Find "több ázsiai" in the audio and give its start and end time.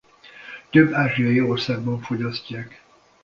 0.69-1.41